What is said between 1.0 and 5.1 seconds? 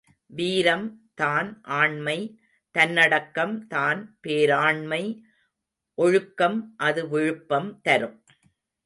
தான் ஆண்மை தன்னடக்கம் தான் பேராண்மை,